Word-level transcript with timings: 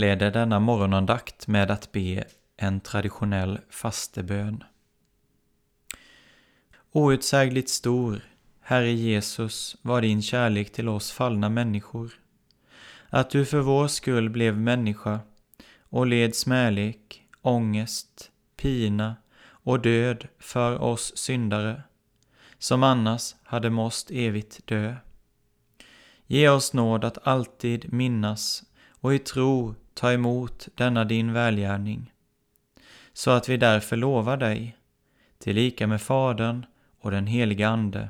Inleder 0.00 0.30
denna 0.30 0.60
morgonandakt 0.60 1.46
med 1.46 1.70
att 1.70 1.92
be 1.92 2.24
en 2.56 2.80
traditionell 2.80 3.58
fastebön. 3.70 4.64
Outsägligt 6.92 7.68
stor, 7.68 8.20
Herre 8.60 8.92
Jesus, 8.92 9.76
var 9.82 10.00
din 10.00 10.22
kärlek 10.22 10.72
till 10.72 10.88
oss 10.88 11.12
fallna 11.12 11.48
människor. 11.48 12.12
Att 13.08 13.30
du 13.30 13.44
för 13.44 13.60
vår 13.60 13.88
skull 13.88 14.30
blev 14.30 14.58
människa 14.58 15.20
och 15.82 16.06
led 16.06 16.34
smälek, 16.34 17.24
ångest, 17.42 18.30
pina 18.56 19.16
och 19.42 19.80
död 19.80 20.28
för 20.38 20.82
oss 20.82 21.12
syndare, 21.16 21.82
som 22.58 22.82
annars 22.82 23.34
hade 23.42 23.70
måst 23.70 24.10
evigt 24.10 24.66
dö. 24.66 24.94
Ge 26.26 26.48
oss 26.48 26.72
nåd 26.72 27.04
att 27.04 27.26
alltid 27.26 27.92
minnas 27.92 28.62
och 29.00 29.14
i 29.14 29.18
tro 29.18 29.74
ta 30.00 30.12
emot 30.12 30.68
denna 30.74 31.04
din 31.04 31.32
välgärning, 31.32 32.12
så 33.12 33.30
att 33.30 33.48
vi 33.48 33.56
därför 33.56 33.96
lovar 33.96 34.36
dig, 34.36 34.76
tillika 35.38 35.86
med 35.86 36.02
Fadern 36.02 36.66
och 37.00 37.10
den 37.10 37.26
helige 37.26 37.68
Ande. 37.68 38.08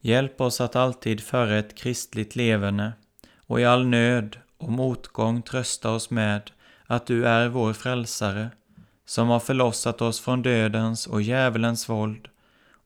Hjälp 0.00 0.40
oss 0.40 0.60
att 0.60 0.76
alltid 0.76 1.20
föra 1.20 1.58
ett 1.58 1.74
kristligt 1.74 2.36
leverne 2.36 2.92
och 3.36 3.60
i 3.60 3.64
all 3.64 3.86
nöd 3.86 4.38
och 4.58 4.72
motgång 4.72 5.42
trösta 5.42 5.90
oss 5.90 6.10
med 6.10 6.50
att 6.86 7.06
du 7.06 7.26
är 7.26 7.48
vår 7.48 7.72
frälsare, 7.72 8.50
som 9.06 9.28
har 9.28 9.40
förlossat 9.40 10.02
oss 10.02 10.20
från 10.20 10.42
dödens 10.42 11.06
och 11.06 11.22
djävulens 11.22 11.88
våld 11.88 12.28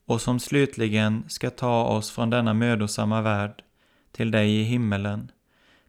och 0.06 0.20
som 0.20 0.40
slutligen 0.40 1.24
ska 1.28 1.50
ta 1.50 1.84
oss 1.84 2.10
från 2.10 2.30
denna 2.30 2.54
mödosamma 2.54 3.22
värld 3.22 3.62
till 4.12 4.30
dig 4.30 4.60
i 4.60 4.62
himmelen 4.62 5.30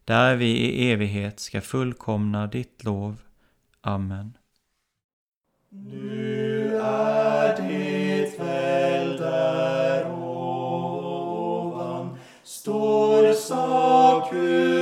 där 0.05 0.35
vi 0.35 0.45
i 0.45 0.91
evighet 0.91 1.39
ska 1.39 1.61
fullkomna 1.61 2.47
ditt 2.47 2.83
lov. 2.83 3.21
Amen. 3.81 4.37
Nu 5.69 6.79
är 6.83 7.61
ditt 7.61 8.39
väl 8.39 9.17
där 9.17 10.11
ovan 10.11 12.17
står 12.43 13.33
sakut 13.33 14.80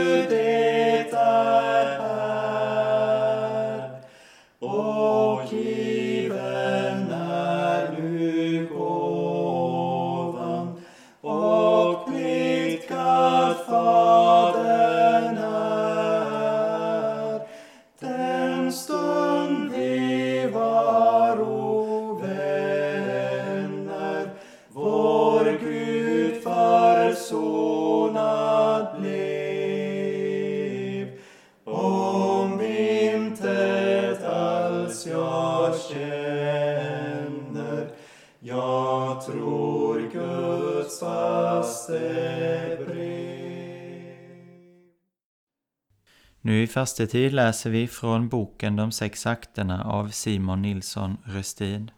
fastetid 46.71 47.33
läser 47.33 47.69
vi 47.69 47.87
från 47.87 48.29
boken 48.29 48.75
De 48.75 48.91
sex 48.91 49.25
akterna 49.25 49.83
av 49.83 50.09
Simon 50.09 50.61
Nilsson 50.61 51.17
Röstin. 51.23 51.91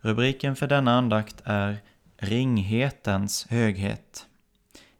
Rubriken 0.00 0.56
för 0.56 0.66
denna 0.66 0.98
andakt 0.98 1.42
är 1.44 1.78
Ringhetens 2.16 3.46
höghet. 3.50 4.26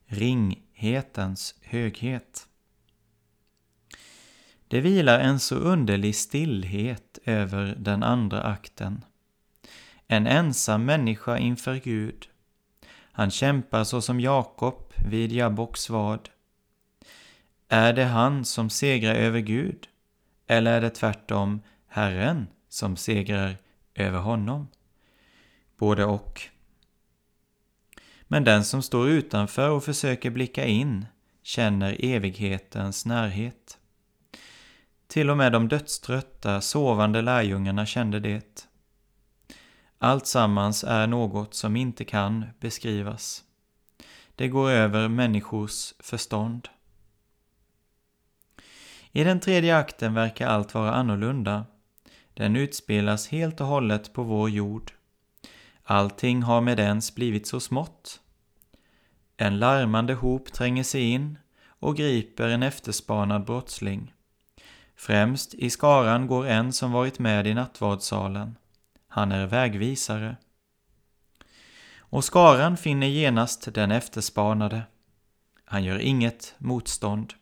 Ringhetens 0.07 1.55
höghet. 1.63 2.47
Det 4.69 4.81
vilar 4.81 5.21
en 5.21 5.41
så 5.41 5.55
underlig 5.55 6.17
stillhet 6.17 7.19
över 7.25 7.75
den 7.79 8.03
andra 8.03 8.43
akten. 8.43 9.05
En 10.07 10.27
ensam 10.27 10.85
människa 10.85 11.39
inför 11.39 11.75
Gud. 11.75 12.29
Han 13.13 13.31
kämpar 13.31 13.85
så 13.85 14.01
som 14.01 14.21
Jakob 14.21 14.93
vid 14.97 15.33
Jabboks 15.33 15.91
vad. 15.91 16.29
Är 17.75 17.93
det 17.93 18.05
han 18.05 18.45
som 18.45 18.71
segrar 18.71 19.15
över 19.15 19.41
Gud? 19.41 19.89
Eller 20.47 20.73
är 20.73 20.81
det 20.81 20.91
tvärtom 20.91 21.63
Herren 21.87 22.47
som 22.69 22.97
segrar 22.97 23.57
över 23.95 24.19
honom? 24.19 24.69
Både 25.79 26.05
och. 26.05 26.41
Men 28.23 28.45
den 28.45 28.65
som 28.65 28.83
står 28.83 29.09
utanför 29.09 29.71
och 29.71 29.85
försöker 29.85 30.31
blicka 30.31 30.67
in 30.67 31.07
känner 31.43 31.97
evighetens 32.05 33.07
närhet. 33.07 33.79
Till 35.07 35.31
och 35.31 35.37
med 35.37 35.53
de 35.53 35.69
dödströtta, 35.69 36.61
sovande 36.61 37.23
lärjungarna 37.23 37.87
kände 37.87 38.21
det. 38.21 38.69
Alltsammans 39.99 40.85
är 40.85 41.07
något 41.07 41.55
som 41.55 41.77
inte 41.77 42.05
kan 42.05 42.45
beskrivas. 42.61 43.45
Det 44.35 44.49
går 44.49 44.71
över 44.71 45.09
människors 45.09 45.95
förstånd. 46.01 46.69
I 49.13 49.25
den 49.25 49.41
tredje 49.41 49.77
akten 49.77 50.15
verkar 50.15 50.47
allt 50.47 50.75
vara 50.75 50.93
annorlunda. 50.93 51.67
Den 52.35 52.57
utspelas 52.57 53.29
helt 53.29 53.61
och 53.61 53.67
hållet 53.67 54.13
på 54.13 54.23
vår 54.23 54.51
jord. 54.51 54.93
Allting 55.85 56.43
har 56.43 56.61
med 56.61 56.81
ens 56.81 57.15
blivit 57.15 57.47
så 57.47 57.61
smått. 57.61 58.21
En 59.37 59.59
larmande 59.59 60.15
hop 60.15 60.53
tränger 60.53 60.83
sig 60.83 61.03
in 61.11 61.39
och 61.67 61.97
griper 61.97 62.49
en 62.49 62.63
efterspanad 62.63 63.45
brottsling. 63.45 64.15
Främst 64.97 65.55
i 65.55 65.71
skaran 65.71 66.27
går 66.27 66.47
en 66.47 66.73
som 66.73 66.93
varit 66.93 67.19
med 67.19 67.47
i 67.47 67.55
nattvardssalen. 67.55 68.57
Han 69.09 69.33
är 69.33 69.47
vägvisare. 69.47 70.37
Och 71.99 72.25
skaran 72.25 72.77
finner 72.77 73.07
genast 73.07 73.75
den 73.75 73.91
efterspanade. 73.91 74.83
Han 75.65 75.85
gör 75.85 75.99
inget 75.99 76.55
motstånd. 76.59 77.35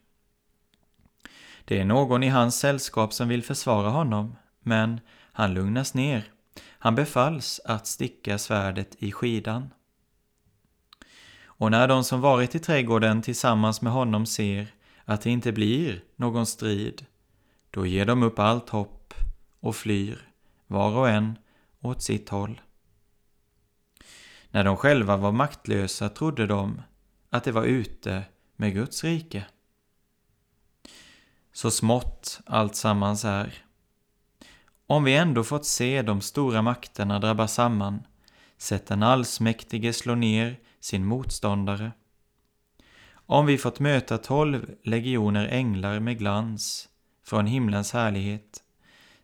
Det 1.70 1.80
är 1.80 1.84
någon 1.84 2.22
i 2.22 2.28
hans 2.28 2.58
sällskap 2.58 3.12
som 3.12 3.28
vill 3.28 3.42
försvara 3.42 3.88
honom, 3.88 4.36
men 4.60 5.00
han 5.32 5.54
lugnas 5.54 5.94
ner. 5.94 6.32
Han 6.68 6.94
befalls 6.94 7.60
att 7.64 7.86
sticka 7.86 8.38
svärdet 8.38 8.96
i 8.98 9.12
skidan. 9.12 9.70
Och 11.44 11.70
när 11.70 11.88
de 11.88 12.04
som 12.04 12.20
varit 12.20 12.54
i 12.54 12.58
trädgården 12.58 13.22
tillsammans 13.22 13.82
med 13.82 13.92
honom 13.92 14.26
ser 14.26 14.66
att 15.04 15.20
det 15.20 15.30
inte 15.30 15.52
blir 15.52 16.04
någon 16.16 16.46
strid, 16.46 17.06
då 17.70 17.86
ger 17.86 18.06
de 18.06 18.22
upp 18.22 18.38
allt 18.38 18.68
hopp 18.68 19.14
och 19.60 19.76
flyr, 19.76 20.28
var 20.66 20.96
och 20.96 21.08
en 21.08 21.38
åt 21.80 22.02
sitt 22.02 22.28
håll. 22.28 22.60
När 24.50 24.64
de 24.64 24.76
själva 24.76 25.16
var 25.16 25.32
maktlösa 25.32 26.08
trodde 26.08 26.46
de 26.46 26.82
att 27.30 27.44
det 27.44 27.52
var 27.52 27.64
ute 27.64 28.22
med 28.56 28.74
Guds 28.74 29.04
rike. 29.04 29.46
Så 31.52 31.70
smått 31.70 32.40
allt 32.46 32.76
sammans 32.76 33.24
är. 33.24 33.54
Om 34.86 35.04
vi 35.04 35.16
ändå 35.16 35.44
fått 35.44 35.66
se 35.66 36.02
de 36.02 36.20
stora 36.20 36.62
makterna 36.62 37.18
drabba 37.18 37.48
samman, 37.48 38.02
sett 38.58 38.86
den 38.86 39.02
allsmäktige 39.02 39.92
slå 39.92 40.14
ner 40.14 40.60
sin 40.80 41.04
motståndare. 41.04 41.92
Om 43.12 43.46
vi 43.46 43.58
fått 43.58 43.80
möta 43.80 44.18
tolv 44.18 44.74
legioner 44.82 45.48
änglar 45.48 46.00
med 46.00 46.18
glans 46.18 46.88
från 47.24 47.46
himlens 47.46 47.92
härlighet, 47.92 48.62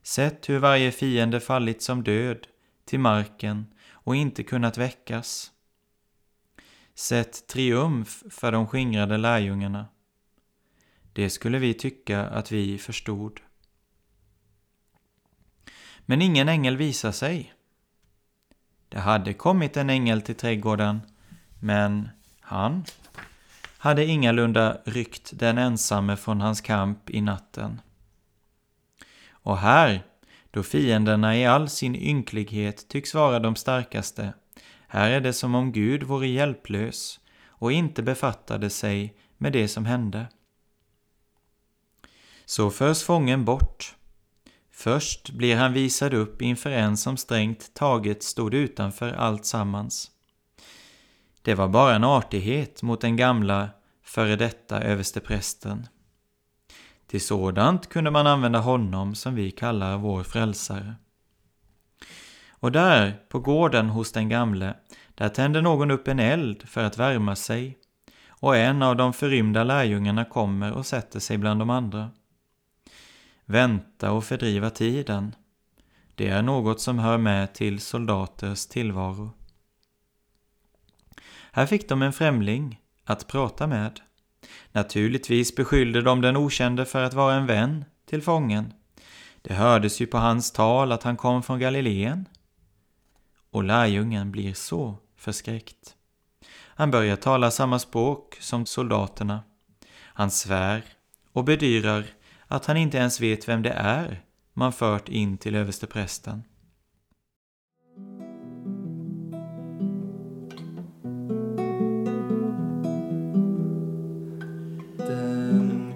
sett 0.03 0.49
hur 0.49 0.59
varje 0.59 0.93
fiende 0.93 1.41
fallit 1.41 1.83
som 1.83 2.03
död 2.03 2.47
till 2.85 3.01
marken 3.01 3.67
och 3.91 4.17
inte 4.17 4.43
kunnat 4.43 4.79
väckas. 4.79 5.51
Sett 6.95 7.47
triumf 7.47 8.23
för 8.31 8.53
de 8.53 8.67
skingrade 8.67 9.17
lärjungarna. 9.17 9.87
Det 11.17 11.31
skulle 11.31 11.59
vi 11.59 11.75
tycka 11.75 12.27
att 12.27 12.53
vi 12.53 12.79
förstod. 12.79 13.41
Men 16.01 16.23
ingen 16.23 16.49
ängel 16.49 16.77
visar 16.77 17.13
sig. 17.13 17.55
Det 18.89 18.99
hade 18.99 19.35
kommit 19.35 19.77
en 19.77 19.91
ängel 19.91 20.23
till 20.23 20.35
trädgården, 20.35 21.01
men 21.61 22.09
han 22.41 22.85
hade 23.79 24.05
ingalunda 24.05 24.79
ryckt 24.85 25.31
den 25.35 25.59
ensamme 25.59 26.17
från 26.17 26.41
hans 26.41 26.61
kamp 26.61 27.11
i 27.11 27.21
natten. 27.21 27.81
Och 29.29 29.59
här, 29.59 30.03
då 30.51 30.63
fienderna 30.63 31.37
i 31.37 31.47
all 31.47 31.69
sin 31.69 31.97
ynklighet 31.97 32.89
tycks 32.89 33.15
vara 33.15 33.39
de 33.39 33.57
starkaste, 33.57 34.33
här 34.89 35.11
är 35.11 35.21
det 35.21 35.33
som 35.33 35.55
om 35.55 35.73
Gud 35.73 36.03
vore 36.03 36.29
hjälplös 36.29 37.21
och 37.47 37.73
inte 37.73 38.03
befattade 38.03 38.71
sig 38.71 39.17
med 39.37 39.53
det 39.53 39.69
som 39.69 39.85
hände. 39.85 40.27
Så 42.49 42.71
förs 42.71 43.03
fången 43.03 43.45
bort. 43.45 43.95
Först 44.71 45.31
blir 45.31 45.57
han 45.57 45.73
visad 45.73 46.15
upp 46.15 46.43
inför 46.43 46.71
en 46.71 46.97
som 46.97 47.17
strängt 47.17 47.75
taget 47.75 48.23
stod 48.23 48.55
utanför 48.55 49.13
allt 49.13 49.45
sammans. 49.47 50.11
Det 51.43 51.55
var 51.55 51.69
bara 51.69 51.95
en 51.95 52.05
artighet 52.05 52.83
mot 52.83 53.01
den 53.01 53.17
gamla 53.17 53.69
före 54.05 54.37
detta 54.37 54.83
översteprästen. 54.83 55.87
Till 57.07 57.21
sådant 57.21 57.89
kunde 57.89 58.11
man 58.11 58.27
använda 58.27 58.59
honom 58.59 59.15
som 59.15 59.35
vi 59.35 59.51
kallar 59.51 59.99
vår 59.99 60.23
frälsare. 60.23 60.95
Och 62.51 62.73
där, 62.73 63.21
på 63.29 63.41
gården 63.41 63.89
hos 63.89 64.13
den 64.13 64.29
gamle, 64.29 64.75
där 65.15 65.29
tände 65.29 65.61
någon 65.61 65.91
upp 65.91 66.09
en 66.09 66.19
eld 66.19 66.69
för 66.69 66.85
att 66.85 66.99
värma 66.99 67.37
sig, 67.37 67.79
och 68.29 68.57
en 68.57 68.83
av 68.83 68.97
de 68.97 69.13
förrymda 69.13 69.65
lärjungarna 69.65 70.25
kommer 70.25 70.73
och 70.73 70.87
sätter 70.87 71.21
sig 71.21 71.39
bland 71.39 71.61
de 71.61 71.71
andra. 71.71 72.11
Vänta 73.49 74.13
och 74.13 74.25
fördriva 74.25 74.71
tiden, 74.71 75.35
det 76.15 76.29
är 76.29 76.43
något 76.43 76.81
som 76.81 76.99
hör 76.99 77.19
med 77.19 77.55
till 77.55 77.81
soldaters 77.81 78.67
tillvaro. 78.67 79.31
Här 81.53 81.67
fick 81.67 81.89
de 81.89 82.03
en 82.03 82.13
främling 82.13 82.81
att 83.05 83.27
prata 83.27 83.67
med. 83.67 84.01
Naturligtvis 84.73 85.55
beskyllde 85.55 86.03
de 86.03 86.21
den 86.21 86.37
okände 86.37 86.85
för 86.85 87.03
att 87.03 87.15
vara 87.15 87.35
en 87.35 87.47
vän 87.47 87.85
till 88.07 88.23
fången. 88.23 88.73
Det 89.43 89.55
hördes 89.55 90.01
ju 90.01 90.07
på 90.07 90.19
hans 90.19 90.53
tal 90.53 90.93
att 90.93 91.03
han 91.03 91.17
kom 91.17 91.43
från 91.43 91.59
Galileen. 91.59 92.29
Och 93.51 93.65
lärjungen 93.65 94.33
blir 94.33 94.55
så 94.55 94.99
förskräckt. 95.17 95.95
Han 96.69 96.91
börjar 96.91 97.17
tala 97.17 97.51
samma 97.51 97.79
språk 97.79 98.37
som 98.41 98.67
soldaterna. 98.67 99.43
Han 99.99 100.31
svär 100.31 100.85
och 101.33 101.45
bedyrar 101.45 102.05
att 102.49 102.67
han 102.67 102.77
inte 102.77 102.99
ens 102.99 103.21
vet 103.21 103.49
vem 103.49 103.63
det 103.63 103.71
är 103.77 104.23
man 104.55 104.73
fört 104.73 105.09
in 105.09 105.39
till 105.39 105.55
översteprästen. 105.55 106.43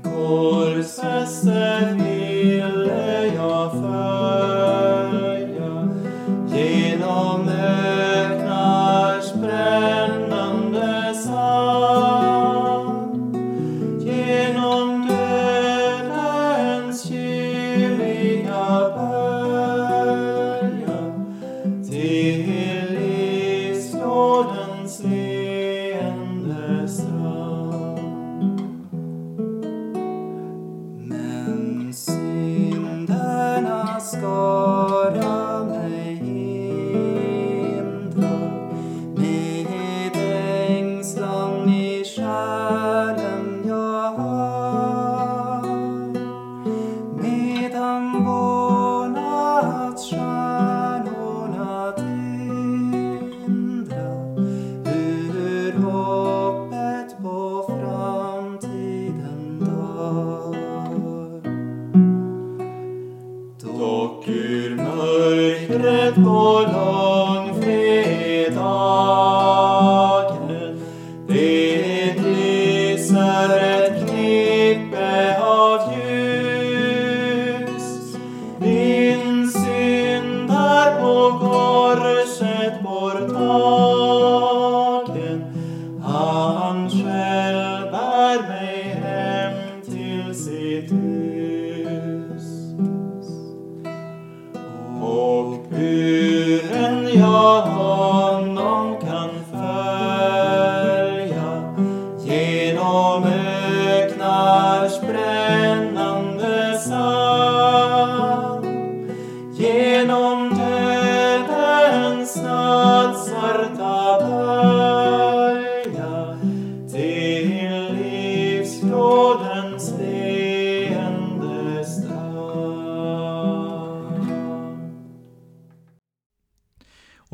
korsfäste 0.03 2.00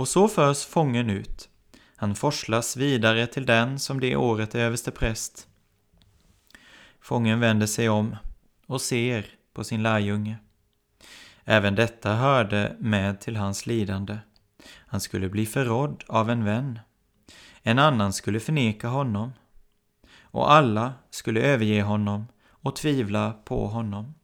Och 0.06 0.10
så 0.10 0.28
förs 0.28 0.64
fången 0.64 1.10
ut. 1.10 1.48
Han 1.96 2.14
forslas 2.14 2.76
vidare 2.76 3.26
till 3.26 3.46
den 3.46 3.78
som 3.78 4.00
det 4.00 4.16
året 4.16 4.54
är 4.54 4.58
överste 4.58 4.90
präst. 4.90 5.48
Fången 7.00 7.40
vänder 7.40 7.66
sig 7.66 7.88
om 7.88 8.16
och 8.66 8.80
ser 8.80 9.26
på 9.52 9.64
sin 9.64 9.82
lärjunge. 9.82 10.38
Även 11.44 11.74
detta 11.74 12.14
hörde 12.14 12.76
med 12.78 13.20
till 13.20 13.36
hans 13.36 13.66
lidande. 13.66 14.18
Han 14.86 15.00
skulle 15.00 15.28
bli 15.28 15.46
förrådd 15.46 16.04
av 16.06 16.30
en 16.30 16.44
vän. 16.44 16.78
En 17.62 17.78
annan 17.78 18.12
skulle 18.12 18.40
förneka 18.40 18.88
honom. 18.88 19.32
Och 20.22 20.52
alla 20.52 20.92
skulle 21.10 21.40
överge 21.40 21.82
honom 21.82 22.26
och 22.48 22.76
tvivla 22.76 23.32
på 23.44 23.66
honom. 23.66 24.14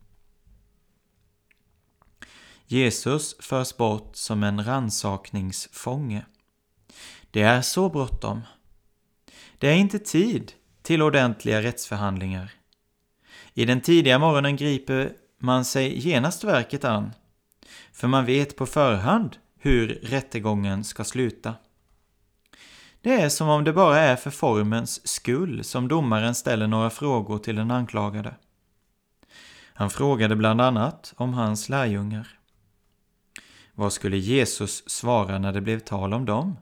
Jesus 2.72 3.36
förs 3.40 3.76
bort 3.76 4.16
som 4.16 4.42
en 4.42 4.64
ransakningsfånge. 4.64 6.24
Det 7.30 7.42
är 7.42 7.62
så 7.62 7.88
bråttom. 7.88 8.40
Det 9.58 9.68
är 9.68 9.74
inte 9.76 9.98
tid 9.98 10.52
till 10.82 11.02
ordentliga 11.02 11.62
rättsförhandlingar. 11.62 12.52
I 13.54 13.64
den 13.64 13.80
tidiga 13.80 14.18
morgonen 14.18 14.56
griper 14.56 15.12
man 15.38 15.64
sig 15.64 16.08
genast 16.08 16.44
verket 16.44 16.84
an, 16.84 17.10
för 17.92 18.08
man 18.08 18.26
vet 18.26 18.56
på 18.56 18.66
förhand 18.66 19.36
hur 19.58 19.88
rättegången 20.02 20.84
ska 20.84 21.04
sluta. 21.04 21.54
Det 23.00 23.14
är 23.14 23.28
som 23.28 23.48
om 23.48 23.64
det 23.64 23.72
bara 23.72 23.98
är 23.98 24.16
för 24.16 24.30
formens 24.30 25.08
skull 25.08 25.64
som 25.64 25.88
domaren 25.88 26.34
ställer 26.34 26.66
några 26.66 26.90
frågor 26.90 27.38
till 27.38 27.56
den 27.56 27.70
anklagade. 27.70 28.34
Han 29.74 29.90
frågade 29.90 30.36
bland 30.36 30.60
annat 30.60 31.14
om 31.16 31.34
hans 31.34 31.68
lärjungar. 31.68 32.38
Vad 33.74 33.92
skulle 33.92 34.16
Jesus 34.16 34.90
svara 34.90 35.38
när 35.38 35.52
det 35.52 35.60
blev 35.60 35.78
tal 35.78 36.14
om 36.14 36.24
dem? 36.24 36.56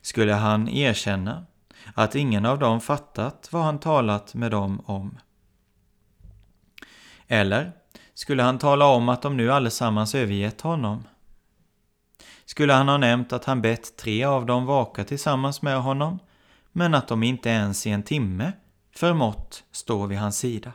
Skulle 0.00 0.32
han 0.32 0.68
erkänna 0.68 1.46
att 1.94 2.14
ingen 2.14 2.46
av 2.46 2.58
dem 2.58 2.80
fattat 2.80 3.48
vad 3.52 3.62
han 3.62 3.78
talat 3.80 4.34
med 4.34 4.50
dem 4.50 4.82
om? 4.86 5.18
Eller 7.26 7.72
skulle 8.14 8.42
han 8.42 8.58
tala 8.58 8.86
om 8.86 9.08
att 9.08 9.22
de 9.22 9.36
nu 9.36 9.52
allesammans 9.52 10.14
övergett 10.14 10.60
honom? 10.60 11.04
Skulle 12.44 12.72
han 12.72 12.88
ha 12.88 12.96
nämnt 12.96 13.32
att 13.32 13.44
han 13.44 13.62
bett 13.62 13.96
tre 13.96 14.24
av 14.24 14.46
dem 14.46 14.66
vaka 14.66 15.04
tillsammans 15.04 15.62
med 15.62 15.82
honom, 15.82 16.18
men 16.72 16.94
att 16.94 17.08
de 17.08 17.22
inte 17.22 17.48
ens 17.48 17.86
i 17.86 17.90
en 17.90 18.02
timme 18.02 18.52
förmått 18.94 19.64
stå 19.70 20.06
vid 20.06 20.18
hans 20.18 20.38
sida? 20.38 20.72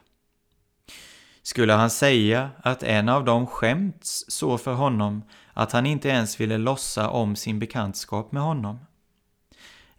Skulle 1.48 1.74
han 1.74 1.90
säga 1.90 2.50
att 2.64 2.84
en 2.84 3.10
av 3.10 3.26
dem 3.26 3.48
skämts 3.48 4.26
så 4.28 4.58
för 4.58 4.74
honom 4.74 5.24
att 5.54 5.72
han 5.72 5.86
inte 5.86 6.10
ens 6.10 6.40
ville 6.40 6.58
lossa 6.58 7.10
om 7.10 7.36
sin 7.36 7.60
bekantskap 7.60 8.32
med 8.32 8.42
honom? 8.44 8.80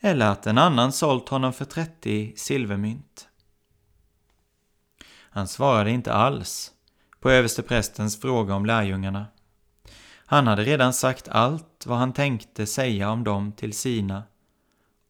Eller 0.01 0.27
att 0.27 0.47
en 0.47 0.59
annan 0.59 0.93
sålt 0.93 1.29
honom 1.29 1.53
för 1.53 1.65
30 1.65 2.33
silvermynt? 2.37 3.29
Han 5.11 5.49
svarade 5.49 5.91
inte 5.91 6.13
alls 6.13 6.73
på 7.21 7.31
översteprästens 7.31 8.21
fråga 8.21 8.55
om 8.55 8.67
lärjungarna. 8.67 9.27
Han 10.27 10.47
hade 10.47 10.65
redan 10.65 10.93
sagt 10.93 11.29
allt 11.29 11.85
vad 11.87 11.99
han 11.99 12.13
tänkte 12.13 12.67
säga 12.67 13.11
om 13.11 13.25
dem 13.25 13.53
till 13.53 13.73
sina 13.73 14.23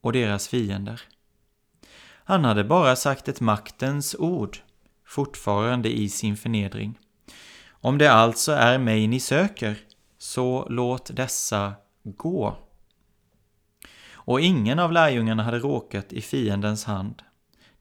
och 0.01 0.13
deras 0.13 0.47
fiender. 0.47 1.01
Han 2.23 2.45
hade 2.45 2.63
bara 2.63 2.95
sagt 2.95 3.27
ett 3.27 3.41
maktens 3.41 4.15
ord, 4.19 4.57
fortfarande 5.09 5.89
i 5.89 6.09
sin 6.09 6.37
förnedring. 6.37 6.99
Om 7.71 7.97
det 7.97 8.11
alltså 8.11 8.51
är 8.51 8.77
mig 8.77 9.07
ni 9.07 9.19
söker, 9.19 9.77
så 10.17 10.67
låt 10.69 11.15
dessa 11.15 11.73
gå. 12.03 12.57
Och 14.11 14.41
ingen 14.41 14.79
av 14.79 14.91
lärjungarna 14.91 15.43
hade 15.43 15.59
råkat 15.59 16.13
i 16.13 16.21
fiendens 16.21 16.83
hand. 16.83 17.21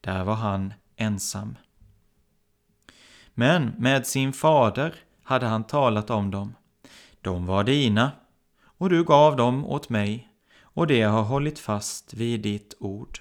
Där 0.00 0.24
var 0.24 0.34
han 0.34 0.74
ensam. 0.96 1.56
Men 3.34 3.72
med 3.78 4.06
sin 4.06 4.32
fader 4.32 4.94
hade 5.22 5.46
han 5.46 5.64
talat 5.64 6.10
om 6.10 6.30
dem. 6.30 6.54
De 7.20 7.46
var 7.46 7.64
dina, 7.64 8.12
och 8.62 8.90
du 8.90 9.04
gav 9.04 9.36
dem 9.36 9.64
åt 9.64 9.88
mig, 9.88 10.28
och 10.60 10.86
det 10.86 11.02
har 11.02 11.22
hållit 11.22 11.58
fast 11.58 12.14
vid 12.14 12.40
ditt 12.40 12.74
ord. 12.78 13.18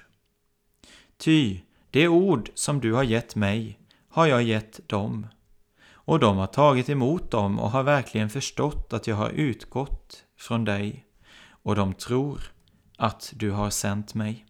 Ty 1.17 1.59
det 1.91 2.07
ord 2.07 2.49
som 2.53 2.79
du 2.79 2.93
har 2.93 3.03
gett 3.03 3.35
mig 3.35 3.79
har 4.09 4.27
jag 4.27 4.43
gett 4.43 4.89
dem, 4.89 5.27
och 5.91 6.19
de 6.19 6.37
har 6.37 6.47
tagit 6.47 6.89
emot 6.89 7.31
dem 7.31 7.59
och 7.59 7.71
har 7.71 7.83
verkligen 7.83 8.29
förstått 8.29 8.93
att 8.93 9.07
jag 9.07 9.15
har 9.15 9.29
utgått 9.29 10.23
från 10.37 10.65
dig, 10.65 11.05
och 11.49 11.75
de 11.75 11.93
tror 11.93 12.41
att 12.97 13.33
du 13.35 13.51
har 13.51 13.69
sänt 13.69 14.13
mig. 14.13 14.45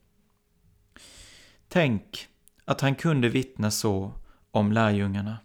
Tänk 1.67 2.27
att 2.65 2.81
han 2.81 2.95
kunde 2.95 3.29
vittna 3.29 3.71
så 3.71 4.11
om 4.51 4.71
lärjungarna. 4.71 5.37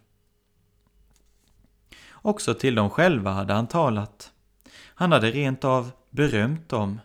Också 2.11 2.53
till 2.53 2.75
dem 2.75 2.89
själva 2.89 3.31
hade 3.31 3.53
han 3.53 3.67
talat. 3.67 4.31
Han 4.75 5.11
hade 5.11 5.31
rent 5.31 5.63
av 5.63 5.91
berömt 6.09 6.69
dem. 6.69 6.99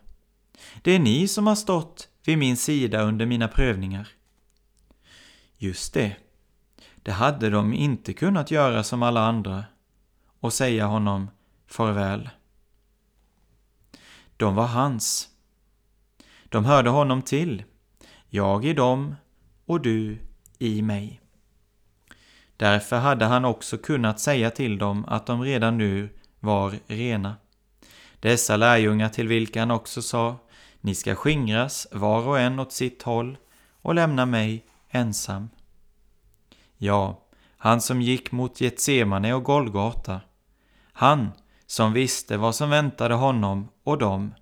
Det 0.83 0.91
är 0.91 0.99
ni 0.99 1.29
som 1.29 1.47
har 1.47 1.55
stått 1.55 2.09
vid 2.25 2.38
min 2.38 2.57
sida 2.57 3.03
under 3.03 3.27
mina 3.27 3.49
prövningar. 3.49 4.09
Just 5.57 5.95
det. 5.95 6.17
Det 7.09 7.12
hade 7.12 7.50
de 7.50 7.73
inte 7.75 8.12
kunnat 8.12 8.50
göra 8.50 8.83
som 8.83 9.03
alla 9.03 9.21
andra 9.21 9.65
och 10.41 10.53
säga 10.53 10.87
honom 10.87 11.31
farväl. 11.67 12.31
De 14.37 14.55
var 14.55 14.67
hans. 14.67 15.29
De 16.49 16.65
hörde 16.65 16.91
honom 16.91 17.23
till, 17.23 17.65
jag 18.29 18.65
i 18.65 18.73
dem 18.73 19.15
och 19.67 19.81
du 19.81 20.19
i 20.59 20.83
mig. 20.83 21.21
Därför 22.57 22.97
hade 22.97 23.25
han 23.25 23.45
också 23.45 23.79
kunnat 23.79 24.21
säga 24.21 24.50
till 24.50 24.79
dem 24.79 25.05
att 25.09 25.27
de 25.27 25.43
redan 25.43 25.79
nu 25.79 26.09
var 26.41 26.75
rena. 26.87 27.37
Dessa 28.21 28.57
lärjungar 28.57 29.09
till 29.09 29.29
vilka 29.29 29.61
han 29.61 29.71
också 29.71 30.03
sa, 30.03 30.37
ni 30.81 30.95
ska 30.95 31.15
skingras 31.15 31.87
var 31.93 32.27
och 32.27 32.41
en 32.41 32.59
åt 32.59 32.73
sitt 32.73 33.03
håll 33.03 33.37
och 33.83 33.95
lämna 33.95 34.27
mig 34.27 34.65
ensam. 34.91 35.49
Ja, 36.79 37.23
han 37.57 37.81
som 37.81 38.03
gick 38.03 38.33
mot 38.33 38.61
Getsemane 38.61 39.35
och 39.35 39.45
Golgata, 39.45 40.21
han 40.93 41.31
som 41.67 41.93
visste 41.93 42.37
vad 42.37 42.55
som 42.55 42.71
väntade 42.71 43.15
honom 43.15 43.69
och 43.85 43.99
dem, 43.99 44.35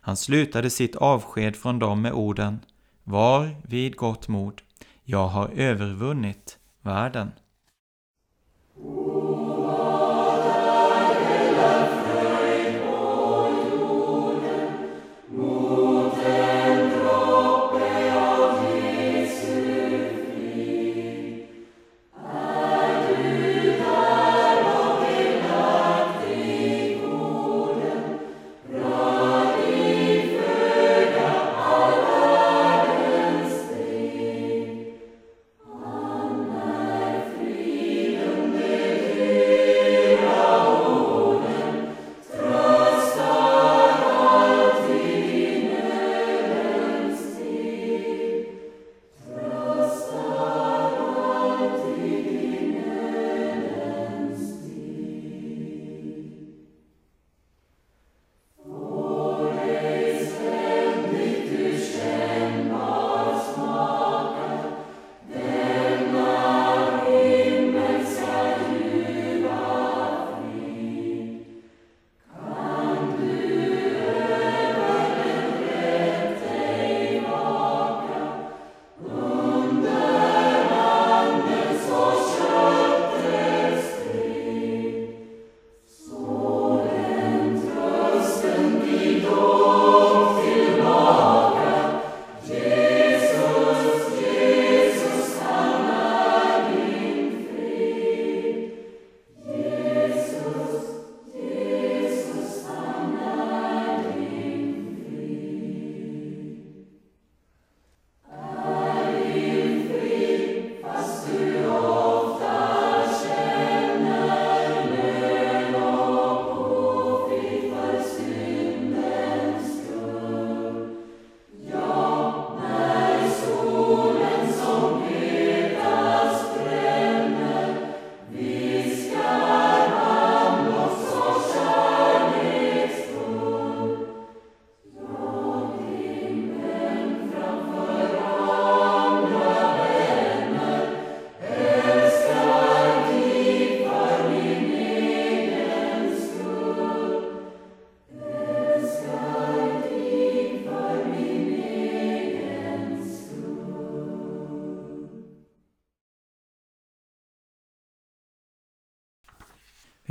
han 0.00 0.16
slutade 0.16 0.70
sitt 0.70 0.96
avsked 0.96 1.56
från 1.56 1.78
dem 1.78 2.02
med 2.02 2.12
orden 2.12 2.60
Var 3.04 3.56
vid 3.64 3.96
gott 3.96 4.28
mod, 4.28 4.62
jag 5.04 5.28
har 5.28 5.48
övervunnit 5.48 6.58
världen. 6.82 7.32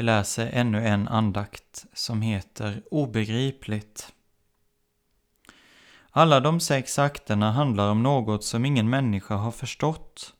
Läser 0.05 0.49
ännu 0.53 0.87
en 0.87 1.07
andakt 1.07 1.85
som 1.93 2.21
heter 2.21 2.83
Obegripligt. 2.91 4.13
Alla 6.11 6.39
de 6.39 6.59
sex 6.59 6.99
akterna 6.99 7.51
handlar 7.51 7.91
om 7.91 8.03
något 8.03 8.43
som 8.43 8.65
ingen 8.65 8.89
människa 8.89 9.35
har 9.35 9.51
förstått 9.51 10.33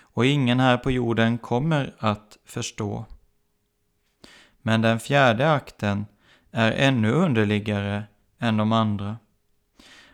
och 0.00 0.26
ingen 0.26 0.60
här 0.60 0.76
på 0.76 0.90
jorden 0.90 1.38
kommer 1.38 1.94
att 1.98 2.38
förstå. 2.44 3.04
Men 4.62 4.82
den 4.82 5.00
fjärde 5.00 5.52
akten 5.52 6.06
är 6.50 6.72
ännu 6.72 7.12
underligare 7.12 8.04
än 8.38 8.56
de 8.56 8.72
andra. 8.72 9.16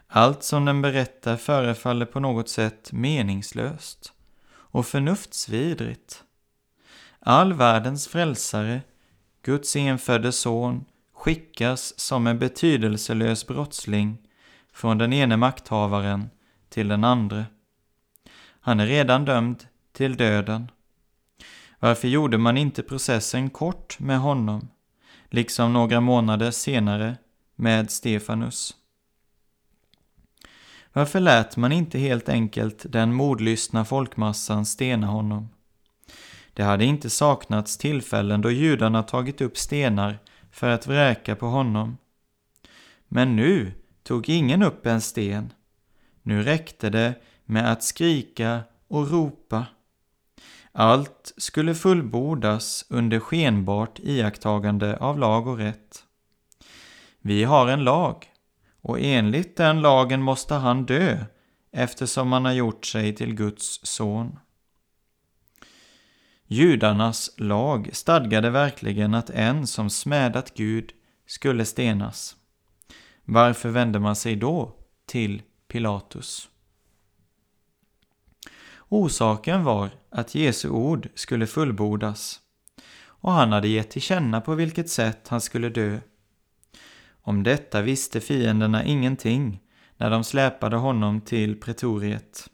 Allt 0.06 0.42
som 0.42 0.64
den 0.64 0.82
berättar 0.82 1.36
förefaller 1.36 2.06
på 2.06 2.20
något 2.20 2.48
sätt 2.48 2.92
meningslöst 2.92 4.12
och 4.48 4.86
förnuftsvidrigt. 4.86 6.22
All 7.28 7.52
världens 7.52 8.08
frälsare, 8.08 8.82
Guds 9.42 9.76
enfödde 9.76 10.32
son, 10.32 10.84
skickas 11.12 12.00
som 12.00 12.26
en 12.26 12.38
betydelselös 12.38 13.46
brottsling 13.46 14.18
från 14.72 14.98
den 14.98 15.12
ene 15.12 15.36
makthavaren 15.36 16.30
till 16.68 16.88
den 16.88 17.04
andre. 17.04 17.44
Han 18.60 18.80
är 18.80 18.86
redan 18.86 19.24
dömd 19.24 19.64
till 19.92 20.16
döden. 20.16 20.70
Varför 21.78 22.08
gjorde 22.08 22.38
man 22.38 22.56
inte 22.56 22.82
processen 22.82 23.50
kort 23.50 23.98
med 23.98 24.18
honom, 24.18 24.68
liksom 25.30 25.72
några 25.72 26.00
månader 26.00 26.50
senare 26.50 27.16
med 27.56 27.90
Stefanus? 27.90 28.74
Varför 30.92 31.20
lät 31.20 31.56
man 31.56 31.72
inte 31.72 31.98
helt 31.98 32.28
enkelt 32.28 32.84
den 32.88 33.14
mordlystna 33.14 33.84
folkmassan 33.84 34.66
stena 34.66 35.06
honom? 35.06 35.48
Det 36.56 36.62
hade 36.62 36.84
inte 36.84 37.10
saknats 37.10 37.76
tillfällen 37.76 38.40
då 38.40 38.50
judarna 38.50 39.02
tagit 39.02 39.40
upp 39.40 39.58
stenar 39.58 40.18
för 40.50 40.68
att 40.68 40.86
vräka 40.86 41.36
på 41.36 41.46
honom. 41.46 41.96
Men 43.08 43.36
nu 43.36 43.72
tog 44.02 44.28
ingen 44.28 44.62
upp 44.62 44.86
en 44.86 45.00
sten. 45.00 45.52
Nu 46.22 46.42
räckte 46.42 46.90
det 46.90 47.14
med 47.44 47.72
att 47.72 47.82
skrika 47.82 48.60
och 48.88 49.10
ropa. 49.10 49.66
Allt 50.72 51.34
skulle 51.36 51.74
fullbordas 51.74 52.86
under 52.88 53.20
skenbart 53.20 53.98
iakttagande 53.98 54.96
av 54.96 55.18
lag 55.18 55.46
och 55.46 55.58
rätt. 55.58 56.04
Vi 57.20 57.44
har 57.44 57.68
en 57.68 57.84
lag, 57.84 58.26
och 58.80 59.00
enligt 59.00 59.56
den 59.56 59.80
lagen 59.80 60.22
måste 60.22 60.54
han 60.54 60.86
dö 60.86 61.24
eftersom 61.72 62.32
han 62.32 62.44
har 62.44 62.52
gjort 62.52 62.86
sig 62.86 63.14
till 63.14 63.34
Guds 63.34 63.80
son. 63.82 64.38
Judarnas 66.48 67.30
lag 67.36 67.90
stadgade 67.92 68.50
verkligen 68.50 69.14
att 69.14 69.30
en 69.30 69.66
som 69.66 69.90
smädat 69.90 70.54
Gud 70.54 70.92
skulle 71.26 71.64
stenas. 71.64 72.36
Varför 73.24 73.68
vände 73.68 73.98
man 73.98 74.16
sig 74.16 74.36
då 74.36 74.76
till 75.06 75.42
Pilatus? 75.68 76.48
Orsaken 78.88 79.64
var 79.64 79.90
att 80.10 80.34
Jesu 80.34 80.68
ord 80.68 81.08
skulle 81.14 81.46
fullbordas 81.46 82.40
och 83.06 83.32
han 83.32 83.52
hade 83.52 83.68
gett 83.68 83.90
till 83.90 84.02
känna 84.02 84.40
på 84.40 84.54
vilket 84.54 84.90
sätt 84.90 85.28
han 85.28 85.40
skulle 85.40 85.68
dö. 85.68 85.98
Om 87.22 87.42
detta 87.42 87.82
visste 87.82 88.20
fienderna 88.20 88.84
ingenting 88.84 89.60
när 89.96 90.10
de 90.10 90.24
släpade 90.24 90.76
honom 90.76 91.20
till 91.20 91.60
pretoriet. 91.60 92.50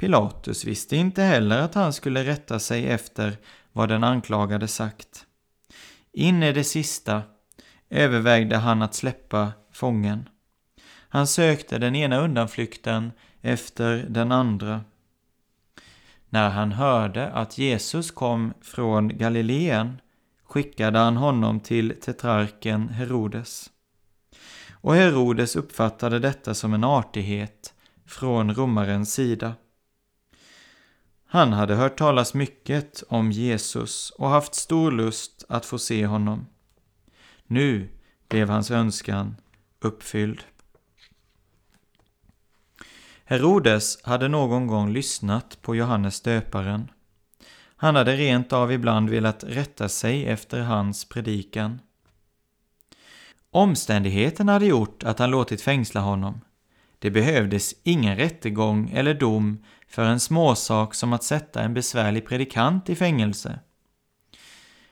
Pilatus 0.00 0.64
visste 0.64 0.96
inte 0.96 1.22
heller 1.22 1.58
att 1.58 1.74
han 1.74 1.92
skulle 1.92 2.24
rätta 2.24 2.58
sig 2.58 2.86
efter 2.86 3.36
vad 3.72 3.88
den 3.88 4.04
anklagade 4.04 4.68
sagt. 4.68 5.26
In 6.12 6.42
i 6.42 6.52
det 6.52 6.64
sista 6.64 7.22
övervägde 7.90 8.56
han 8.56 8.82
att 8.82 8.94
släppa 8.94 9.52
fången. 9.72 10.28
Han 11.08 11.26
sökte 11.26 11.78
den 11.78 11.96
ena 11.96 12.20
undanflykten 12.20 13.12
efter 13.40 14.06
den 14.08 14.32
andra. 14.32 14.80
När 16.28 16.50
han 16.50 16.72
hörde 16.72 17.32
att 17.32 17.58
Jesus 17.58 18.10
kom 18.10 18.52
från 18.62 19.18
Galileen 19.18 20.00
skickade 20.44 20.98
han 20.98 21.16
honom 21.16 21.60
till 21.60 22.00
tetrarken 22.00 22.88
Herodes. 22.88 23.70
Och 24.72 24.94
Herodes 24.94 25.56
uppfattade 25.56 26.18
detta 26.18 26.54
som 26.54 26.74
en 26.74 26.84
artighet 26.84 27.74
från 28.06 28.54
romarens 28.54 29.14
sida. 29.14 29.54
Han 31.32 31.52
hade 31.52 31.74
hört 31.74 31.98
talas 31.98 32.34
mycket 32.34 33.02
om 33.08 33.32
Jesus 33.32 34.10
och 34.10 34.28
haft 34.28 34.54
stor 34.54 34.92
lust 34.92 35.44
att 35.48 35.66
få 35.66 35.78
se 35.78 36.06
honom. 36.06 36.46
Nu 37.46 37.88
blev 38.28 38.48
hans 38.48 38.70
önskan 38.70 39.36
uppfylld. 39.80 40.42
Herodes 43.24 44.02
hade 44.02 44.28
någon 44.28 44.66
gång 44.66 44.92
lyssnat 44.92 45.62
på 45.62 45.76
Johannes 45.76 46.20
döparen. 46.20 46.90
Han 47.76 47.96
hade 47.96 48.16
rent 48.16 48.52
av 48.52 48.72
ibland 48.72 49.10
velat 49.10 49.44
rätta 49.44 49.88
sig 49.88 50.26
efter 50.26 50.60
hans 50.60 51.04
predikan. 51.04 51.80
Omständigheterna 53.50 54.52
hade 54.52 54.66
gjort 54.66 55.02
att 55.02 55.18
han 55.18 55.30
låtit 55.30 55.62
fängsla 55.62 56.00
honom. 56.00 56.40
Det 56.98 57.10
behövdes 57.10 57.74
ingen 57.82 58.16
rättegång 58.16 58.90
eller 58.90 59.14
dom 59.14 59.64
för 59.90 60.04
en 60.04 60.20
småsak 60.20 60.94
som 60.94 61.12
att 61.12 61.24
sätta 61.24 61.62
en 61.62 61.74
besvärlig 61.74 62.26
predikant 62.26 62.90
i 62.90 62.96
fängelse. 62.96 63.60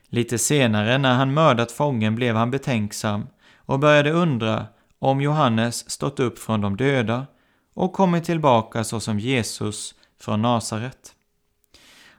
Lite 0.08 0.38
senare 0.38 0.98
när 0.98 1.14
han 1.14 1.34
mördat 1.34 1.72
fången 1.72 2.14
blev 2.14 2.37
han 2.37 2.50
betänksam 2.50 3.26
och 3.56 3.78
började 3.78 4.11
undra 4.11 4.66
om 4.98 5.20
Johannes 5.20 5.90
stått 5.90 6.20
upp 6.20 6.38
från 6.38 6.61
de 6.61 6.76
döda 6.76 7.26
och 7.74 7.92
kommit 7.92 8.24
tillbaka 8.24 8.84
såsom 8.84 9.18
Jesus 9.18 9.94
från 10.20 10.42
Nasaret. 10.42 11.14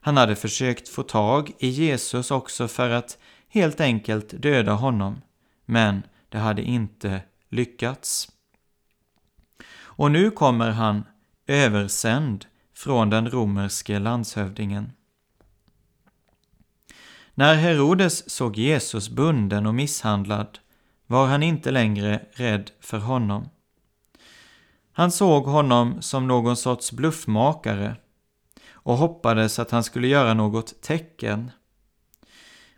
Han 0.01 0.17
hade 0.17 0.35
försökt 0.35 0.89
få 0.89 1.03
tag 1.03 1.51
i 1.59 1.67
Jesus 1.67 2.31
också 2.31 2.67
för 2.67 2.89
att 2.89 3.17
helt 3.49 3.81
enkelt 3.81 4.41
döda 4.41 4.73
honom, 4.73 5.21
men 5.65 6.03
det 6.29 6.37
hade 6.37 6.61
inte 6.61 7.21
lyckats. 7.49 8.31
Och 9.81 10.11
nu 10.11 10.31
kommer 10.31 10.69
han 10.69 11.03
översänd 11.47 12.45
från 12.79 13.09
den 13.09 13.29
romerske 13.29 13.99
landshövdingen. 13.99 14.91
När 17.33 17.55
Herodes 17.55 18.29
såg 18.29 18.57
Jesus 18.57 19.09
bunden 19.09 19.65
och 19.65 19.75
misshandlad 19.75 20.59
var 21.07 21.27
han 21.27 21.43
inte 21.43 21.71
längre 21.71 22.25
rädd 22.31 22.71
för 22.79 22.97
honom. 22.97 23.49
Han 24.91 25.11
såg 25.11 25.43
honom 25.43 26.01
som 26.01 26.27
någon 26.27 26.57
sorts 26.57 26.91
bluffmakare 26.91 27.95
och 28.71 28.97
hoppades 28.97 29.59
att 29.59 29.71
han 29.71 29.83
skulle 29.83 30.07
göra 30.07 30.33
något 30.33 30.81
tecken. 30.81 31.51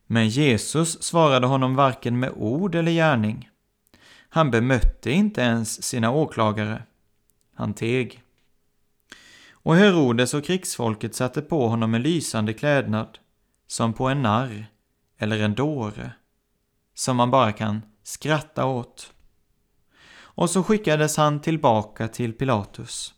Men 0.06 0.30
Jesus 0.30 1.04
svarade 1.04 1.48
honom 1.48 1.76
varken 1.76 2.20
med 2.20 2.32
ord 2.36 2.76
eller 2.76 2.92
gärning. 2.92 3.50
Han 4.30 4.52
bemötte 4.52 5.12
inte 5.12 5.42
ens 5.42 5.84
sina 5.84 6.12
åklagare. 6.12 6.84
Han 7.56 7.74
teg. 7.74 8.24
Och 9.64 9.76
Herodes 9.76 10.34
och 10.34 10.46
krigsfolket 10.46 11.16
satte 11.16 11.42
på 11.42 11.68
honom 11.68 11.94
en 11.94 12.02
lysande 12.02 12.54
klädnad, 12.54 13.20
som 13.68 13.94
på 13.94 14.08
en 14.08 14.22
narr 14.22 14.66
eller 15.18 15.40
en 15.40 15.56
dåre, 15.56 16.12
som 16.94 17.18
man 17.18 17.32
bara 17.32 17.52
kan 17.52 17.82
skratta 18.04 18.66
åt. 18.66 19.14
Och 20.14 20.50
så 20.50 20.64
skickades 20.64 21.18
han 21.18 21.42
tillbaka 21.42 22.08
till 22.08 22.34
Pilatus. 22.34 23.14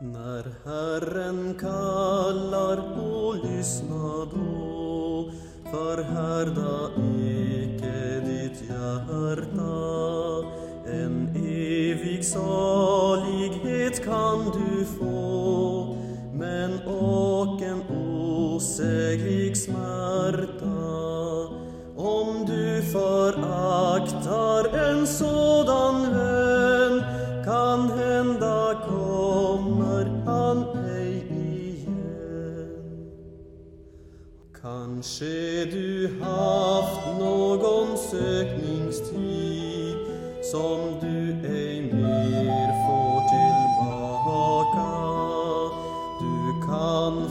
När 0.00 0.44
Herren 0.64 1.58
kallar 1.58 2.98
och 3.00 3.44
lyssna 3.44 4.24
då 4.24 5.30
förhärda 5.70 6.90
salighet 12.24 14.04
kan 14.04 14.44
du 14.44 14.84
få 14.84 15.96
men 16.32 16.80
och 16.86 17.62
en 17.62 17.82
osäglig 18.54 19.56
smärta. 19.56 21.04
Om 21.96 22.46
du 22.46 22.82
föraktar 22.82 24.64
en 24.78 25.06
sådan 25.06 26.14
vän 26.14 27.02
kan 27.44 27.90
hända 27.98 28.82
kommer 28.88 30.04
han 30.26 30.64
ej 30.86 31.26
igen. 31.30 32.68
Kanske 34.62 35.64
du 35.64 36.10
haft 36.22 37.18
någon 37.18 37.98
sökningstid 37.98 39.54
som 40.54 41.00
du 41.00 41.23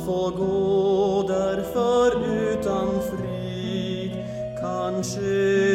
få 0.05 0.29
gå 0.29 1.25
därför 1.27 2.07
utan 2.51 2.87
frid. 3.01 4.11
Kanske 4.61 5.21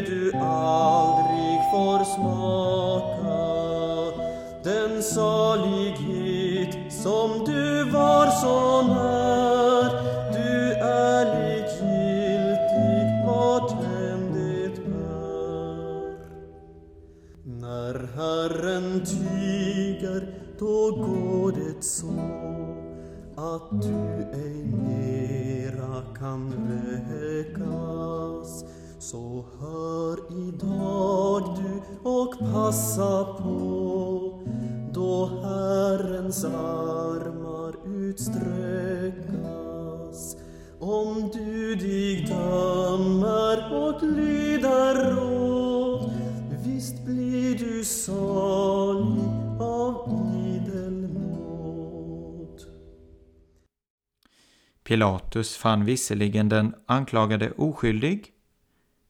du 0.00 0.32
aldrig 0.42 1.58
får 1.72 2.04
smaka 2.04 3.08
den 4.62 5.02
salighet 5.02 6.92
som 6.92 7.44
du 7.46 7.84
var 7.90 8.26
så 8.26 8.82
nära 8.82 8.97
Herrens 35.42 36.44
armar 36.44 37.74
utsträckas 37.86 39.58
om 40.80 41.30
du 41.32 41.74
dig 41.74 42.24
dömer 42.28 43.72
och 43.72 44.02
lyder 44.02 45.14
råd 45.14 46.10
visst 46.64 47.04
blir 47.04 47.58
du 47.58 47.84
salig 47.84 49.22
av 49.60 50.26
idel 50.46 50.92
nåd. 50.92 52.62
Pilatus 54.84 55.56
fann 55.56 55.84
visserligen 55.84 56.48
den 56.48 56.74
anklagade 56.86 57.50
oskyldig, 57.50 58.32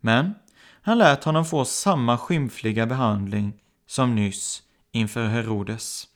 men 0.01 0.35
han 0.83 0.99
lät 0.99 1.25
honom 1.25 1.45
få 1.45 1.65
samma 1.65 2.19
skymfliga 2.19 2.87
behandling 2.87 3.53
som 3.87 4.15
nyss 4.15 4.63
inför 4.99 5.27
Herodes. 5.27 6.07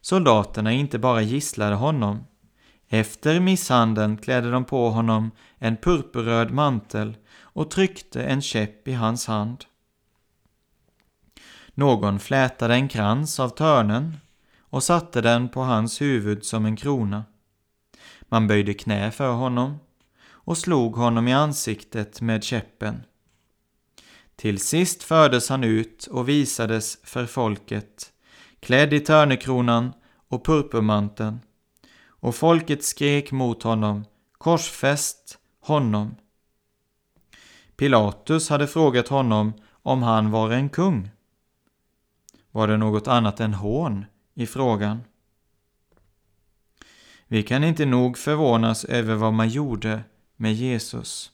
Soldaterna 0.00 0.72
inte 0.72 0.98
bara 0.98 1.22
gisslade 1.22 1.74
honom. 1.74 2.24
Efter 2.88 3.40
misshandeln 3.40 4.16
klädde 4.16 4.50
de 4.50 4.64
på 4.64 4.90
honom 4.90 5.30
en 5.58 5.76
purpurröd 5.76 6.50
mantel 6.50 7.16
och 7.40 7.70
tryckte 7.70 8.22
en 8.22 8.42
käpp 8.42 8.88
i 8.88 8.92
hans 8.92 9.26
hand. 9.26 9.64
Någon 11.74 12.20
flätade 12.20 12.74
en 12.74 12.88
krans 12.88 13.40
av 13.40 13.48
törnen 13.48 14.16
och 14.60 14.82
satte 14.82 15.20
den 15.20 15.48
på 15.48 15.60
hans 15.60 16.00
huvud 16.00 16.44
som 16.44 16.66
en 16.66 16.76
krona. 16.76 17.24
Man 18.22 18.46
böjde 18.46 18.74
knä 18.74 19.10
för 19.10 19.32
honom 19.32 19.78
och 20.28 20.58
slog 20.58 20.96
honom 20.96 21.28
i 21.28 21.32
ansiktet 21.32 22.20
med 22.20 22.44
käppen. 22.44 23.02
Till 24.40 24.60
sist 24.60 25.02
fördes 25.02 25.48
han 25.48 25.64
ut 25.64 26.06
och 26.06 26.28
visades 26.28 26.98
för 27.02 27.26
folket, 27.26 28.12
klädd 28.60 28.92
i 28.92 29.00
törnekronan 29.00 29.92
och 30.28 30.44
purpurmanteln, 30.44 31.40
och 32.04 32.34
folket 32.34 32.84
skrek 32.84 33.32
mot 33.32 33.62
honom, 33.62 34.04
korsfäst 34.38 35.38
honom. 35.60 36.14
Pilatus 37.76 38.48
hade 38.48 38.66
frågat 38.66 39.08
honom 39.08 39.52
om 39.82 40.02
han 40.02 40.30
var 40.30 40.50
en 40.50 40.68
kung. 40.68 41.10
Var 42.50 42.68
det 42.68 42.76
något 42.76 43.08
annat 43.08 43.40
än 43.40 43.54
hån 43.54 44.04
i 44.34 44.46
frågan? 44.46 45.00
Vi 47.26 47.42
kan 47.42 47.64
inte 47.64 47.86
nog 47.86 48.18
förvånas 48.18 48.84
över 48.84 49.14
vad 49.14 49.32
man 49.32 49.48
gjorde 49.48 50.00
med 50.36 50.54
Jesus. 50.54 51.32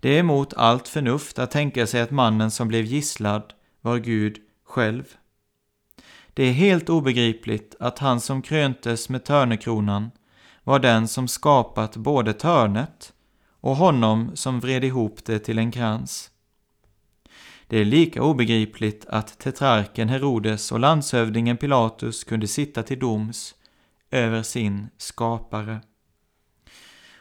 Det 0.00 0.08
är 0.08 0.18
emot 0.18 0.54
allt 0.54 0.88
förnuft 0.88 1.38
att 1.38 1.50
tänka 1.50 1.86
sig 1.86 2.00
att 2.00 2.10
mannen 2.10 2.50
som 2.50 2.68
blev 2.68 2.84
gisslad 2.84 3.52
var 3.80 3.98
Gud 3.98 4.38
själv. 4.64 5.04
Det 6.34 6.42
är 6.42 6.52
helt 6.52 6.88
obegripligt 6.88 7.74
att 7.80 7.98
han 7.98 8.20
som 8.20 8.42
kröntes 8.42 9.08
med 9.08 9.24
törnekronan 9.24 10.10
var 10.64 10.78
den 10.78 11.08
som 11.08 11.28
skapat 11.28 11.96
både 11.96 12.32
törnet 12.32 13.12
och 13.60 13.76
honom 13.76 14.30
som 14.34 14.60
vred 14.60 14.84
ihop 14.84 15.24
det 15.24 15.38
till 15.38 15.58
en 15.58 15.70
krans. 15.70 16.30
Det 17.66 17.78
är 17.78 17.84
lika 17.84 18.22
obegripligt 18.22 19.06
att 19.08 19.38
tetrarken 19.38 20.08
Herodes 20.08 20.72
och 20.72 20.80
landshövdingen 20.80 21.56
Pilatus 21.56 22.24
kunde 22.24 22.48
sitta 22.48 22.82
till 22.82 22.98
doms 22.98 23.54
över 24.10 24.42
sin 24.42 24.88
skapare. 24.96 25.80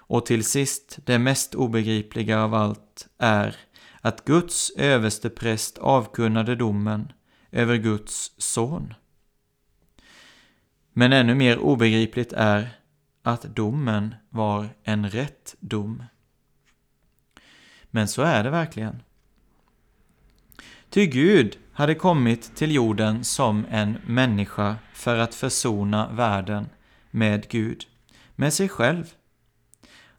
Och 0.08 0.26
till 0.26 0.44
sist, 0.44 1.00
det 1.06 1.20
mest 1.20 1.56
obegripliga 1.56 2.44
av 2.44 2.54
allt 2.54 3.08
är 3.18 3.56
att 4.02 4.26
Guds 4.26 4.72
överstepräst 4.78 5.78
avkunnade 5.78 6.56
domen 6.56 7.12
över 7.52 7.78
Guds 7.78 8.32
son. 8.38 8.94
Men 10.94 11.14
ännu 11.14 11.36
mer 11.36 11.58
obegripligt 11.58 12.34
är 12.34 12.70
att 13.24 13.42
domen 13.42 14.16
var 14.30 14.70
en 14.84 15.10
rätt 15.10 15.56
dom. 15.60 16.04
Men 17.92 18.08
så 18.08 18.22
är 18.22 18.44
det 18.44 18.50
verkligen. 18.50 19.04
Ty 20.90 21.06
Gud 21.06 21.58
hade 21.74 21.96
kommit 21.96 22.56
till 22.56 22.72
jorden 22.72 23.24
som 23.24 23.66
en 23.70 23.98
människa 24.06 24.76
för 24.94 25.18
att 25.18 25.36
försona 25.36 26.10
världen 26.12 26.70
med 27.12 27.50
Gud, 27.50 27.86
med 28.36 28.54
sig 28.54 28.70
själv. 28.70 29.17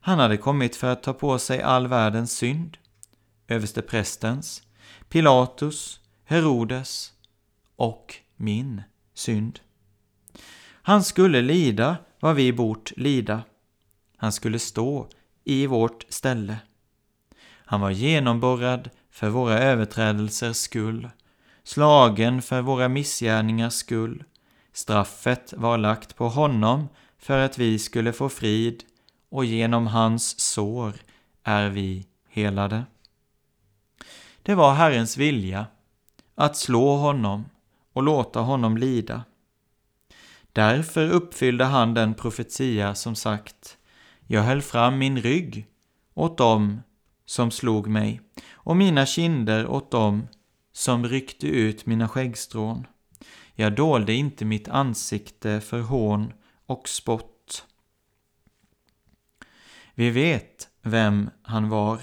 Han 0.09 0.18
hade 0.18 0.37
kommit 0.37 0.77
för 0.77 0.92
att 0.92 1.03
ta 1.03 1.12
på 1.12 1.38
sig 1.38 1.62
all 1.62 1.87
världens 1.87 2.33
synd, 2.33 2.77
översteprästens, 3.49 4.62
Pilatus, 5.09 6.01
Herodes 6.25 7.12
och 7.77 8.14
min 8.37 8.83
synd. 9.14 9.61
Han 10.73 11.05
skulle 11.05 11.42
lida 11.42 11.97
vad 12.21 12.37
vi 12.37 12.53
bort 12.53 12.92
lida. 12.97 13.42
Han 14.16 14.33
skulle 14.33 14.59
stå 14.59 15.09
i 15.44 15.66
vårt 15.66 16.05
ställe. 16.09 16.57
Han 17.64 17.81
var 17.81 17.90
genomborrad 17.90 18.90
för 19.11 19.29
våra 19.29 19.59
överträdelsers 19.59 20.57
skull, 20.57 21.09
slagen 21.62 22.42
för 22.42 22.62
våra 22.62 22.88
missgärningars 22.88 23.75
skull. 23.75 24.25
Straffet 24.73 25.55
var 25.57 25.79
lagt 25.79 26.16
på 26.16 26.29
honom 26.29 26.88
för 27.18 27.38
att 27.38 27.59
vi 27.59 27.79
skulle 27.79 28.12
få 28.12 28.29
frid 28.29 28.85
och 29.31 29.45
genom 29.45 29.87
hans 29.87 30.41
sår 30.41 30.93
är 31.45 31.69
vi 31.69 32.07
helade. 32.29 32.85
Det 34.43 34.55
var 34.55 34.75
Herrens 34.75 35.17
vilja 35.17 35.67
att 36.35 36.57
slå 36.57 36.97
honom 36.97 37.45
och 37.93 38.03
låta 38.03 38.41
honom 38.41 38.77
lida. 38.77 39.25
Därför 40.53 41.11
uppfyllde 41.11 41.64
han 41.64 41.95
den 41.95 42.14
profetia 42.14 42.95
som 42.95 43.14
sagt, 43.14 43.79
jag 44.27 44.43
höll 44.43 44.62
fram 44.62 44.99
min 44.99 45.19
rygg 45.23 45.67
åt 46.14 46.38
dem 46.38 46.83
som 47.25 47.51
slog 47.51 47.87
mig 47.87 48.21
och 48.51 48.77
mina 48.77 49.07
kinder 49.07 49.67
åt 49.67 49.91
dem 49.91 50.29
som 50.73 51.07
ryckte 51.07 51.47
ut 51.47 51.87
mina 51.87 52.09
skäggstrån. 52.09 52.87
Jag 53.55 53.75
dolde 53.75 54.12
inte 54.12 54.45
mitt 54.45 54.69
ansikte 54.69 55.61
för 55.61 55.81
hån 55.81 56.33
och 56.67 56.88
spott. 56.88 57.38
Vi 59.99 60.11
vet 60.11 60.69
vem 60.83 61.31
han 61.43 61.69
var. 61.69 62.01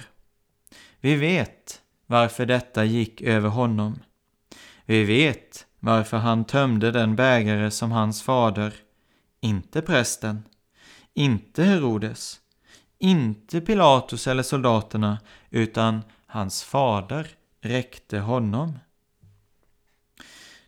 Vi 0.99 1.15
vet 1.15 1.81
varför 2.05 2.45
detta 2.45 2.85
gick 2.85 3.21
över 3.21 3.49
honom. 3.49 3.99
Vi 4.85 5.03
vet 5.03 5.65
varför 5.79 6.17
han 6.17 6.45
tömde 6.45 6.91
den 6.91 7.15
bägare 7.15 7.71
som 7.71 7.91
hans 7.91 8.23
fader, 8.23 8.73
inte 9.41 9.81
prästen, 9.81 10.43
inte 11.13 11.63
Herodes, 11.63 12.39
inte 12.99 13.61
Pilatus 13.61 14.27
eller 14.27 14.43
soldaterna, 14.43 15.19
utan 15.49 16.01
hans 16.25 16.63
fader 16.63 17.27
räckte 17.61 18.19
honom. 18.19 18.79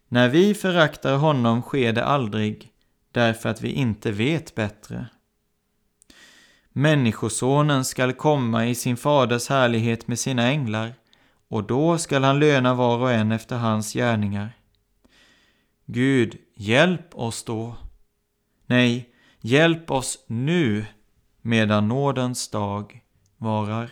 När 0.08 0.30
vi 0.30 0.54
föraktar 0.54 1.18
honom 1.18 1.62
sker 1.62 1.94
det 1.94 2.06
aldrig 2.06 2.72
därför 3.12 3.50
att 3.50 3.62
vi 3.62 3.72
inte 3.72 4.12
vet 4.12 4.56
bättre. 4.56 5.08
Människosonen 6.78 7.86
skall 7.86 8.14
komma 8.14 8.66
i 8.68 8.76
sin 8.76 8.98
faders 8.98 9.50
härlighet 9.50 10.08
med 10.08 10.20
sina 10.20 10.48
änglar 10.48 10.94
och 11.48 11.64
då 11.64 11.98
skall 11.98 12.24
han 12.24 12.40
löna 12.40 12.74
var 12.74 12.98
och 12.98 13.12
en 13.12 13.32
efter 13.32 13.56
hans 13.58 13.94
gärningar. 13.94 14.58
Gud, 15.86 16.38
hjälp 16.56 17.16
oss 17.16 17.44
då. 17.44 17.76
Nej, 18.66 19.10
hjälp 19.42 19.92
oss 19.92 20.26
nu 20.28 20.86
medan 21.42 21.88
nådens 21.88 22.50
dag 22.50 23.02
varar. 23.38 23.90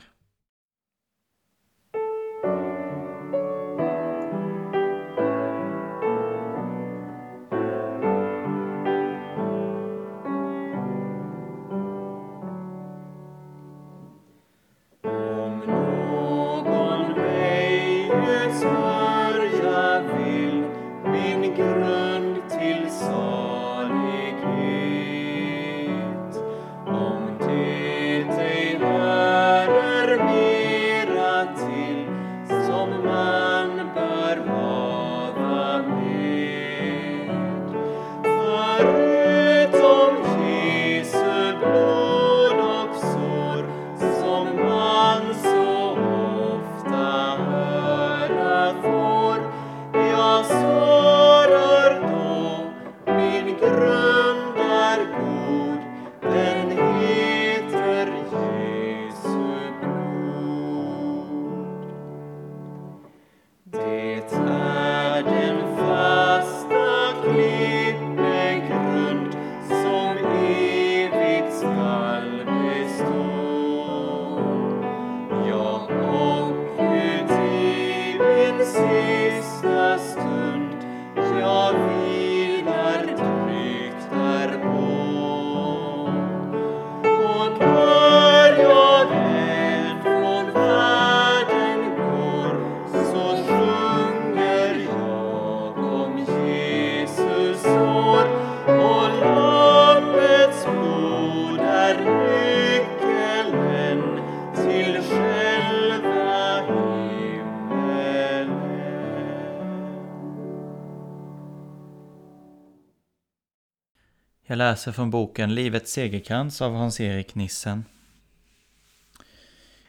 Läser 114.66 114.92
från 114.92 115.10
boken 115.10 115.56
Livets 115.56 115.92
segerkrans 115.92 116.62
av 116.62 116.74
Hans-Erik 116.74 117.36
Nissen. 117.36 117.86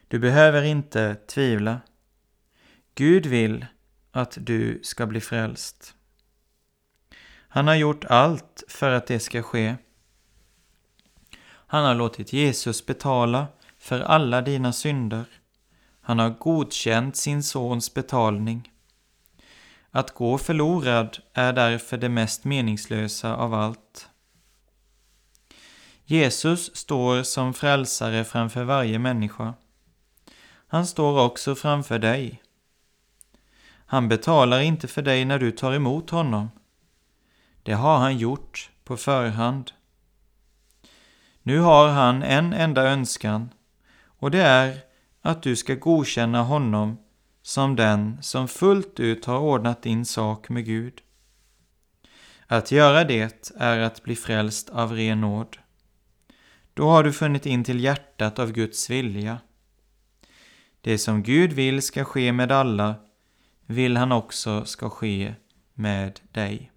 Du 0.09 0.19
behöver 0.19 0.63
inte 0.63 1.15
tvivla. 1.15 1.81
Gud 2.95 3.27
vill 3.27 3.67
att 4.13 4.39
du 4.41 4.81
ska 4.83 5.07
bli 5.07 5.21
frälst. 5.21 5.95
Han 7.49 7.67
har 7.67 7.75
gjort 7.75 8.05
allt 8.05 8.65
för 8.69 8.91
att 8.91 9.07
det 9.07 9.21
ska 9.21 9.43
ske. 9.43 9.77
Han 11.47 11.85
har 11.85 11.95
låtit 11.95 12.33
Jesus 12.33 12.87
betala 12.87 13.47
för 13.79 14.01
alla 14.01 14.43
dina 14.43 14.73
synder. 14.73 15.25
Han 16.01 16.19
har 16.19 16.31
godkänt 16.31 17.17
sin 17.17 17.43
sons 17.43 17.95
betalning. 17.95 18.73
Att 19.91 20.15
gå 20.15 20.39
förlorad 20.39 21.19
är 21.33 21.53
därför 21.53 21.97
det 21.97 22.09
mest 22.09 22.45
meningslösa 22.45 23.37
av 23.37 23.55
allt. 23.55 24.09
Jesus 26.09 26.77
står 26.77 27.23
som 27.23 27.55
frälsare 27.55 28.25
framför 28.25 28.65
varje 28.65 28.99
människa. 28.99 29.55
Han 30.69 30.87
står 30.87 31.21
också 31.21 31.55
framför 31.55 31.99
dig. 31.99 32.43
Han 33.87 34.09
betalar 34.09 34.61
inte 34.61 34.89
för 34.89 35.03
dig 35.03 35.25
när 35.25 35.39
du 35.39 35.51
tar 35.51 35.73
emot 35.73 36.11
honom. 36.11 36.51
Det 37.63 37.73
har 37.73 37.99
han 37.99 38.19
gjort 38.19 38.71
på 38.85 38.97
förhand. 38.97 39.73
Nu 41.43 41.59
har 41.59 41.89
han 41.89 42.23
en 42.23 42.53
enda 42.53 42.83
önskan 42.83 43.51
och 44.05 44.31
det 44.31 44.43
är 44.43 44.79
att 45.23 45.43
du 45.43 45.57
ska 45.57 45.75
godkänna 45.75 46.43
honom 46.43 46.99
som 47.43 47.77
den 47.77 48.23
som 48.23 48.49
fullt 48.49 49.01
ut 49.01 49.25
har 49.25 49.39
ordnat 49.39 49.83
din 49.83 50.05
sak 50.05 50.49
med 50.49 50.65
Gud. 50.65 51.01
Att 52.47 52.73
göra 52.73 53.05
det 53.05 53.51
är 53.57 53.79
att 53.79 54.03
bli 54.03 54.17
frälst 54.17 54.69
av 54.69 54.93
ren 54.93 55.21
nåd. 55.21 55.57
Då 56.77 56.89
har 56.89 57.05
du 57.05 57.13
funnit 57.13 57.47
in 57.47 57.65
till 57.65 57.85
hjärtat 57.85 58.39
av 58.39 58.53
Guds 58.53 58.91
vilja. 58.91 59.39
Det 60.81 60.99
som 60.99 61.23
Gud 61.23 61.53
vill 61.53 61.83
ska 61.83 62.05
ske 62.05 62.33
med 62.33 62.53
alla 62.53 62.95
vill 63.67 63.97
han 63.97 64.13
också 64.13 64.65
ska 64.65 64.91
ske 64.91 65.35
med 65.75 66.21
dig. 66.33 66.71